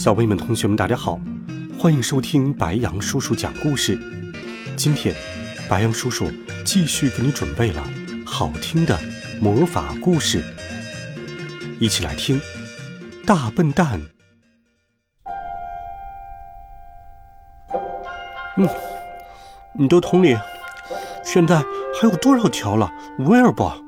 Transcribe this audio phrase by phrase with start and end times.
[0.00, 1.20] 小朋友们、同学们，大家好，
[1.78, 3.98] 欢迎收听白羊叔叔讲故事。
[4.74, 5.14] 今天，
[5.68, 6.32] 白羊叔叔
[6.64, 7.86] 继续给你准备了
[8.24, 8.98] 好听的
[9.42, 10.42] 魔法故事，
[11.78, 12.40] 一起来听
[13.26, 14.00] 《大笨蛋》。
[18.56, 18.66] 嗯，
[19.74, 20.34] 你的桶里
[21.22, 21.58] 现在
[22.00, 23.78] 还有多少条了，威尔伯？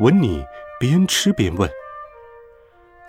[0.00, 0.44] 文尼
[0.80, 1.70] 边吃边问。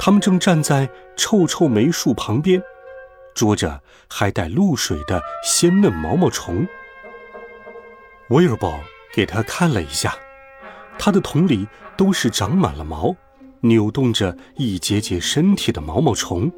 [0.05, 2.61] 他们正站在臭臭梅树旁边，
[3.33, 6.67] 捉着还带露水的鲜嫩毛毛虫。
[8.27, 8.77] 威尔伯
[9.13, 10.13] 给他看了一下，
[10.99, 11.65] 他的桶里
[11.95, 13.15] 都是长满了毛、
[13.61, 16.51] 扭动着一节节身体的毛毛虫。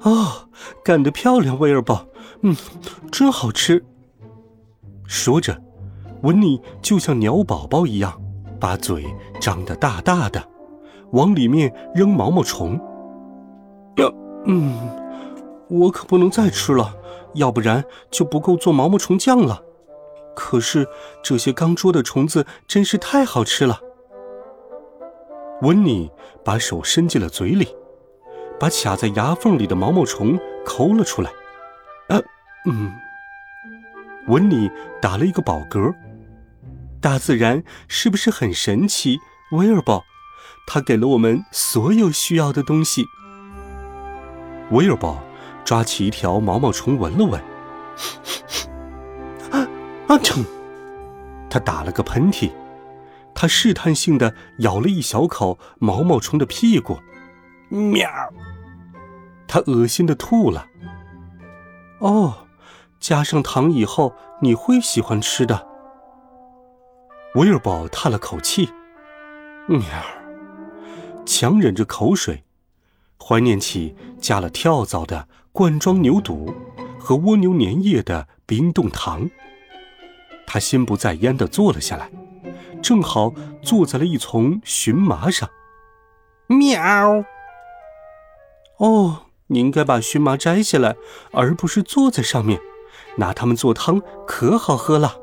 [0.00, 0.48] 哦，
[0.82, 2.08] 干得漂亮，威尔伯！
[2.40, 2.56] 嗯，
[3.10, 3.84] 真好吃。
[5.06, 5.62] 说着，
[6.22, 8.18] 温妮就像鸟宝宝一样，
[8.58, 9.04] 把嘴
[9.38, 10.51] 张得大大的。
[11.12, 12.74] 往里面扔毛毛虫。
[13.96, 14.10] 呀，
[14.46, 14.74] 嗯，
[15.68, 16.94] 我可不能再吃了，
[17.34, 19.62] 要不然就不够做毛毛虫酱了。
[20.34, 20.86] 可是
[21.22, 23.78] 这些刚捉的虫子真是太好吃了。
[25.60, 26.10] 温妮
[26.44, 27.68] 把手伸进了嘴里，
[28.58, 31.30] 把卡在牙缝里的毛毛虫抠了出来。
[32.08, 32.18] 啊，
[32.66, 32.90] 嗯，
[34.26, 35.94] 温妮打了一个饱嗝。
[37.00, 39.18] 大自然是不是很神奇，
[39.52, 40.02] 威尔伯？
[40.66, 43.06] 他给了我们所有需要的东西。
[44.70, 45.22] 威尔伯
[45.64, 47.40] 抓起一条毛毛虫闻了闻，
[49.50, 49.68] 啊
[50.08, 50.18] 啊！
[50.18, 50.44] 疼！
[51.50, 52.50] 他打了个喷嚏，
[53.34, 56.98] 他试探性的咬了一小口毛毛虫的屁股，
[57.68, 58.08] 喵！
[59.46, 60.66] 他恶心的吐了。
[61.98, 62.46] 哦，
[62.98, 65.66] 加上糖以后你会喜欢吃的。
[67.34, 68.70] 威尔伯叹了口气，
[69.68, 69.82] 喵。
[71.24, 72.44] 强忍着口水，
[73.18, 76.54] 怀念起加了跳蚤的罐装牛肚
[76.98, 79.28] 和蜗牛粘液的冰冻糖。
[80.46, 82.10] 他心不在焉地坐了下来，
[82.82, 85.48] 正好坐在了一丛荨麻上。
[86.48, 87.24] 喵！
[88.78, 90.96] 哦，你应该把荨麻摘下来，
[91.32, 92.60] 而不是坐在上面。
[93.16, 95.16] 拿它们做汤可好喝了。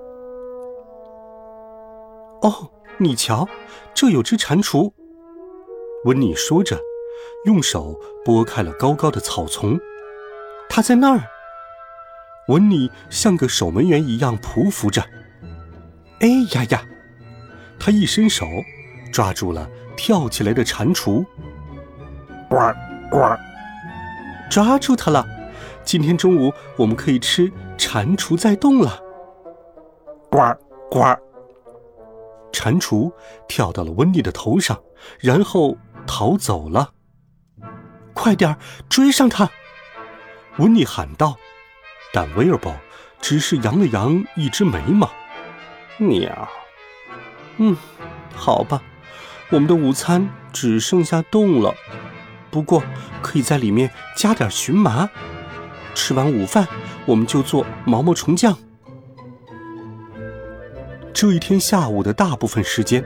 [2.42, 3.48] 哦，你瞧，
[3.94, 4.94] 这有只蟾蜍。
[6.06, 6.80] 温妮说着，
[7.46, 9.78] 用手拨开了高高的草丛。
[10.70, 11.22] 他在那儿。
[12.48, 15.04] 温妮像个守门员一样匍匐着。
[16.22, 16.84] 哎呀呀！
[17.78, 18.46] 他一伸手，
[19.12, 21.26] 抓住了跳起来的蟾蜍。
[22.50, 22.56] 呱
[23.12, 23.38] 呱！
[24.50, 25.26] 抓住它了！
[25.84, 29.00] 今天中午我们可以吃蟾蜍在动了。
[30.32, 30.40] 呱
[30.90, 31.04] 呱！
[32.52, 33.12] 蟾蜍
[33.48, 34.82] 跳到了温妮的头上，
[35.20, 35.78] 然后。
[36.10, 36.94] 逃走了，
[38.16, 38.58] 快点
[38.90, 39.48] 追上他！
[40.58, 41.38] 温妮喊道。
[42.12, 42.76] 但威尔伯
[43.22, 45.08] 只是扬了扬一只眉毛。
[46.00, 46.50] 鸟。
[47.58, 47.78] 嗯，
[48.36, 48.82] 好吧，
[49.52, 51.76] 我们的午餐只剩下冻了，
[52.50, 52.82] 不过
[53.22, 55.08] 可以在里面加点荨麻。
[55.94, 56.68] 吃完午饭，
[57.06, 58.58] 我们就做毛毛虫酱。
[61.14, 63.06] 这一天下午的大部分时间。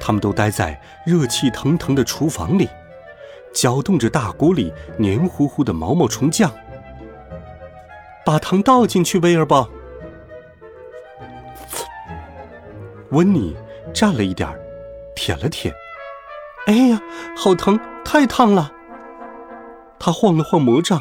[0.00, 2.68] 他们都待在热气腾腾的厨房里，
[3.54, 6.50] 搅动着大锅里黏糊糊的毛毛虫酱。
[8.24, 9.68] 把糖倒进去，威尔伯。
[13.10, 13.56] 温妮
[13.92, 14.58] 蘸了一点儿，
[15.14, 15.72] 舔了舔。
[16.66, 17.00] 哎呀，
[17.36, 18.72] 好疼，太烫了！
[19.98, 21.00] 他晃了晃魔杖，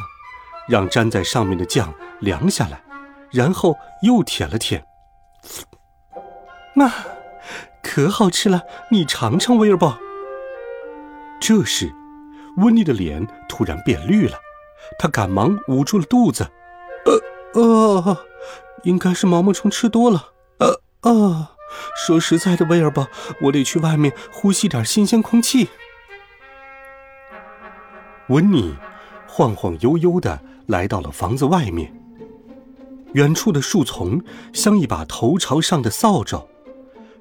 [0.68, 2.82] 让粘在上面的酱凉下来，
[3.32, 4.86] 然后又舔了舔。
[6.76, 6.92] 那。
[7.96, 9.96] 可好吃了，你尝尝，威尔伯。
[11.40, 11.94] 这时，
[12.58, 14.40] 温妮的脸突然变绿了，
[14.98, 16.50] 她赶忙捂住了肚子。
[17.54, 18.18] 呃呃，
[18.82, 20.32] 应该是毛毛虫吃多了。
[20.58, 21.50] 呃呃，
[21.96, 23.08] 说实在的，威尔伯，
[23.44, 25.70] 我得去外面呼吸点新鲜空气。
[28.30, 28.76] 温妮
[29.28, 31.94] 晃晃悠悠的来到了房子外面，
[33.14, 34.20] 远处的树丛
[34.52, 36.50] 像一把头朝上的扫帚。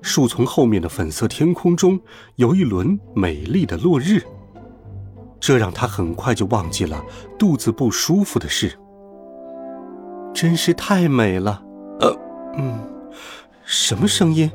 [0.03, 1.99] 树丛后面的粉色天空中
[2.37, 4.23] 有一轮美丽的落日。
[5.41, 7.05] 这让他很快就忘记了
[7.39, 8.79] 肚子不舒服的事。
[10.35, 11.63] 真是太美了，
[12.01, 12.17] 呃，
[12.57, 12.79] 嗯，
[13.65, 14.51] 什么声音？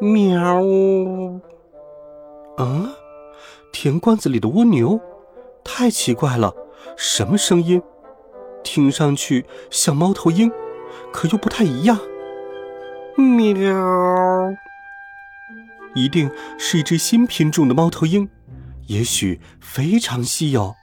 [0.00, 0.62] 喵！
[2.56, 2.90] 啊，
[3.72, 5.00] 田罐子里的蜗牛，
[5.64, 6.54] 太奇怪了，
[6.96, 7.82] 什么声音？
[8.64, 10.50] 听上去像猫头鹰，
[11.12, 11.98] 可又不太一样。
[13.18, 14.54] 喵！
[15.94, 18.28] 一定是一只新品种的猫头鹰，
[18.86, 20.76] 也许非常稀有。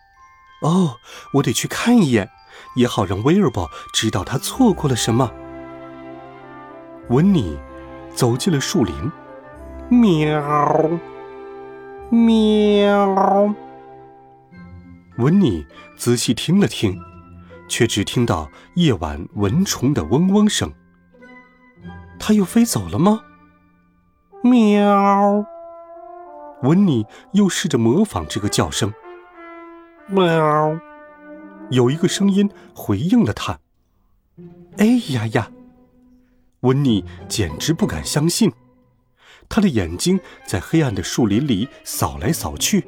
[0.61, 0.97] 哦，
[1.35, 2.29] 我得去看一眼，
[2.75, 5.31] 也好让威尔伯知道他错过了什么。
[7.09, 7.57] 温妮
[8.13, 9.11] 走进了树林，
[9.89, 10.89] 喵，
[12.09, 13.55] 喵。
[15.17, 15.65] 温妮
[15.95, 16.99] 仔细听了听，
[17.69, 20.69] 却只听到夜晚蚊虫的嗡嗡声。
[22.19, 23.23] 它又飞走了吗？
[24.43, 25.45] 喵！
[26.63, 28.93] 温妮又试着模仿这个叫声。
[30.07, 30.79] 喵！
[31.69, 33.59] 有一个声音回应了他。
[34.77, 35.51] 哎呀呀！
[36.61, 38.51] 温妮简直不敢相信，
[39.47, 42.87] 他的眼睛在黑暗的树林里扫来扫去，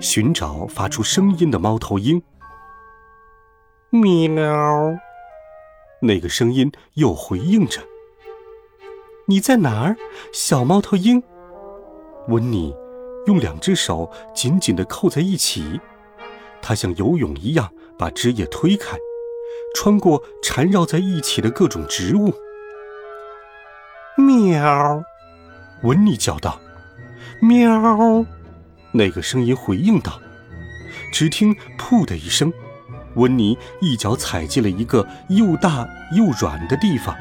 [0.00, 2.22] 寻找发出声音的猫头鹰。
[3.90, 4.98] 喵！
[6.00, 7.80] 那个声音又回应着。
[9.26, 9.96] 你在哪儿，
[10.32, 11.22] 小猫头鹰？
[12.28, 12.74] 温妮
[13.26, 15.80] 用两只手紧紧地扣在一起，
[16.60, 18.96] 它像游泳一样把枝叶推开，
[19.76, 22.32] 穿过缠绕在一起的各种植物。
[24.16, 25.02] 喵！
[25.82, 26.60] 温妮叫道
[27.40, 28.24] ：“喵！”
[28.92, 30.20] 那个声音回应道。
[31.12, 32.52] 只听“噗”的一声，
[33.14, 37.16] 温妮一脚踩进了一个又大又软的地方。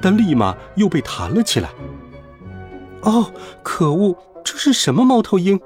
[0.00, 1.70] 但立马又被弹了起来。
[3.02, 3.32] 哦，
[3.62, 4.16] 可恶！
[4.44, 5.60] 这是什么猫头鹰？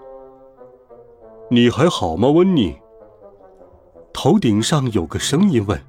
[1.50, 2.76] 你还好吗，温妮？
[4.12, 5.80] 头顶上有个声音问。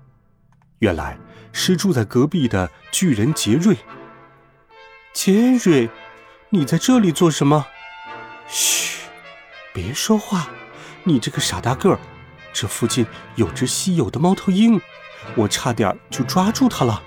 [0.80, 1.18] 原来
[1.52, 3.78] 是住在隔壁的巨人杰瑞。
[5.14, 5.90] 杰瑞，
[6.50, 7.66] 你在这里做什么？
[8.48, 9.08] 嘘，
[9.74, 10.48] 别说话！
[11.04, 12.00] 你这个傻大个儿，
[12.54, 13.06] 这附近
[13.36, 14.80] 有只稀有的猫头鹰，
[15.36, 17.02] 我差点就抓住它了。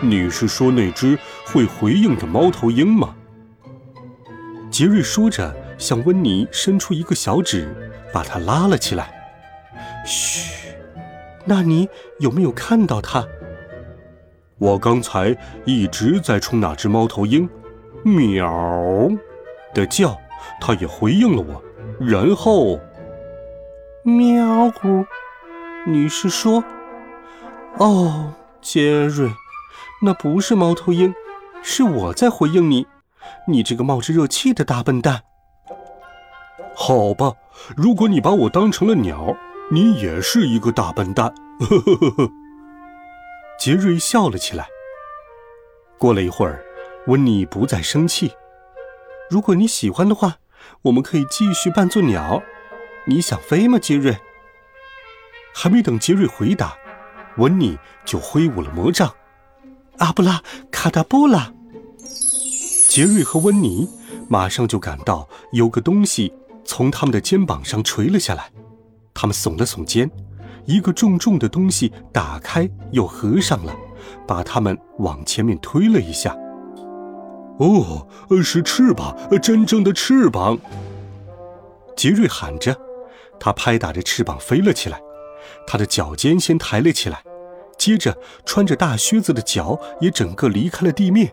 [0.00, 3.14] 你是说那只会回应的猫头鹰吗？
[4.70, 7.74] 杰瑞说着，向温妮伸出一个小指，
[8.12, 9.10] 把他拉了起来。
[10.04, 10.74] 嘘，
[11.44, 11.88] 那你
[12.20, 13.26] 有没有看到它？
[14.58, 17.48] 我刚才一直在冲那只猫头鹰
[18.04, 19.08] “喵”
[19.74, 20.16] 的叫，
[20.60, 21.62] 它也回应了我，
[21.98, 22.78] 然后
[24.04, 25.04] “喵咕”。
[25.86, 26.62] 你是说？
[27.78, 29.30] 哦，杰瑞。
[30.00, 31.12] 那不是猫头鹰，
[31.62, 32.86] 是我在回应你，
[33.48, 35.22] 你这个冒着热气的大笨蛋。
[36.74, 37.32] 好吧，
[37.76, 39.36] 如果你把我当成了鸟，
[39.72, 41.34] 你也是一个大笨蛋。
[41.58, 42.30] 呵呵呵呵。
[43.58, 44.68] 杰瑞笑了起来。
[45.98, 46.64] 过了一会儿，
[47.08, 48.32] 温妮不再生气。
[49.28, 50.36] 如果你喜欢的话，
[50.82, 52.40] 我们可以继续扮作鸟。
[53.06, 54.16] 你想飞吗，杰瑞？
[55.52, 56.78] 还没等杰瑞回答，
[57.38, 59.12] 温妮就挥舞了魔杖。
[59.98, 61.52] 阿布拉卡达布拉，
[62.88, 63.88] 杰瑞和温妮
[64.28, 66.32] 马上就感到有个东西
[66.64, 68.50] 从他们的肩膀上垂了下来。
[69.12, 70.08] 他们耸了耸肩，
[70.66, 73.74] 一个重重的东西打开又合上了，
[74.26, 76.36] 把他们往前面推了一下。
[77.58, 78.06] 哦，
[78.42, 80.56] 是翅膀，真正的翅膀！
[81.96, 82.76] 杰瑞喊着，
[83.40, 85.00] 他拍打着翅膀飞了起来，
[85.66, 87.24] 他的脚尖先抬了起来。
[87.78, 91.32] 接着，穿着大靴子的脚也整个离开了地面。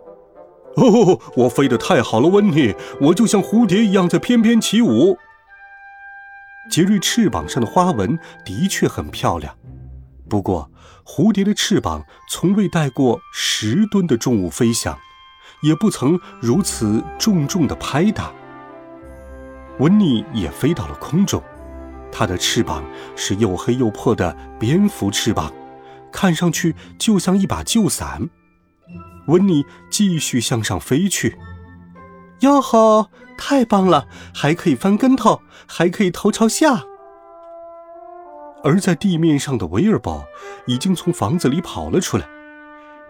[0.76, 5.18] 哦，我飞得太好了，温妮，我就像蝴蝶一样在翩翩起舞。
[6.70, 9.56] 杰瑞翅膀上的花纹的确很漂亮，
[10.30, 10.70] 不过
[11.06, 14.98] 蝴蝶的翅膀从未带过十吨的重物飞翔，
[15.64, 18.32] 也不曾如此重重的拍打。
[19.80, 21.42] 温妮也飞到了空中，
[22.12, 22.84] 它的翅膀
[23.16, 25.52] 是又黑又破的蝙蝠翅膀。
[26.16, 28.30] 看上去就像一把旧伞。
[29.28, 31.38] 温妮继续向上飞去。
[32.40, 34.08] 哟吼，太棒了！
[34.34, 36.86] 还可以翻跟头，还可以头朝下。
[38.64, 40.26] 而在地面上的维尔堡
[40.66, 42.26] 已经从房子里跑了出来，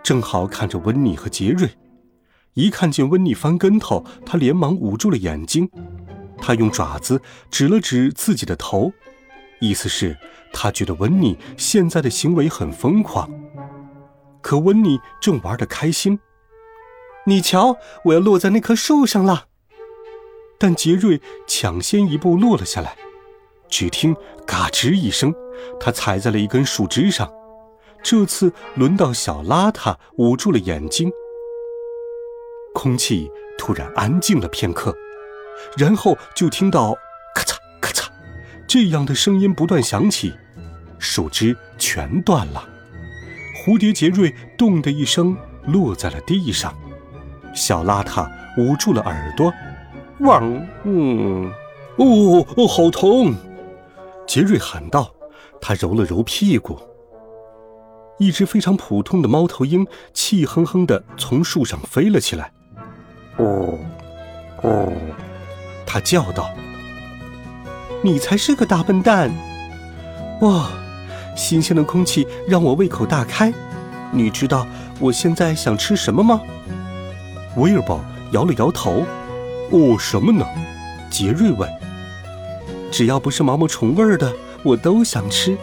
[0.03, 1.69] 正好看着温妮和杰瑞。
[2.55, 5.69] 一看见温妮翻跟头，他连忙捂住了眼睛。
[6.39, 7.21] 他用爪子
[7.51, 8.91] 指了指自己的头。
[9.65, 10.15] 意思是，
[10.53, 13.27] 他觉得温妮现在的行为很疯狂，
[14.41, 16.19] 可温妮正玩得开心。
[17.25, 19.45] 你瞧，我要落在那棵树上了。
[20.59, 22.95] 但杰瑞抢先一步落了下来。
[23.67, 25.33] 只听“嘎吱”一声，
[25.79, 27.29] 他踩在了一根树枝上。
[28.03, 31.11] 这次轮到小邋遢捂住了眼睛。
[32.75, 34.95] 空气突然安静了片刻，
[35.75, 36.95] 然后就听到“”
[38.67, 40.33] 这样的声音不断响起，
[40.99, 42.67] 树枝全断了。
[43.65, 46.73] 蝴蝶杰瑞“咚”的一声落在了地上，
[47.53, 49.51] 小邋遢捂住了耳朵，
[50.19, 51.51] 汪，嗯，
[51.97, 53.35] 哦哦，好疼！
[54.27, 55.11] 杰瑞喊道。
[55.61, 56.79] 他揉了揉屁股。
[58.19, 62.51] 一只非常普通的猫头鹰气哼哼地从树上飞了起来。
[63.37, 63.79] 哦，
[64.61, 64.93] 哦，
[65.87, 66.49] 他叫道
[68.05, 69.31] ：“你才是个大笨蛋！”
[70.41, 70.69] 哇！
[71.35, 73.51] 新鲜的空气让我胃口大开，
[74.11, 74.67] 你知道
[74.99, 76.39] 我现在想吃什么吗？
[77.57, 77.99] 威尔伯
[78.31, 79.03] 摇了摇头。
[79.71, 80.45] 哦，什么呢？
[81.09, 81.67] 杰瑞问。
[82.91, 84.31] 只要不是毛毛虫味儿的，
[84.61, 85.57] 我都想吃。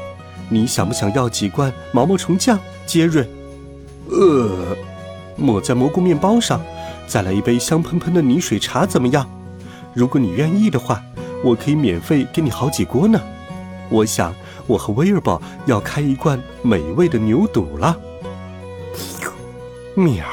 [0.49, 3.25] 你想不想要几罐毛毛虫酱，杰瑞？
[4.11, 4.77] 呃，
[5.37, 6.61] 抹在蘑菇面包上，
[7.07, 9.31] 再来一杯香喷喷的泥水茶，怎么样？
[9.95, 11.03] 如果你愿意的话，
[11.45, 13.21] 我可以免费给你好几锅呢。
[13.89, 14.35] 我想。
[14.69, 17.97] 我和威尔伯要开一罐美味的牛肚了。
[19.97, 20.25] 喵！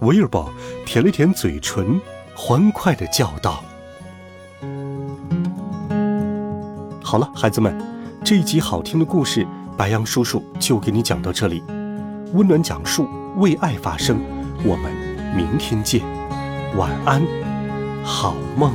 [0.00, 0.50] 威尔伯
[0.86, 2.00] 舔了舔嘴唇，
[2.34, 3.62] 欢快的叫道
[7.04, 7.78] ：“好了，孩子们，
[8.24, 9.46] 这一集好听的故事，
[9.76, 11.62] 白羊叔叔就给你讲到这里。
[12.32, 14.18] 温暖讲述，为爱发声。
[14.64, 14.90] 我们
[15.36, 16.00] 明天见，
[16.78, 17.22] 晚安，
[18.02, 18.72] 好梦。”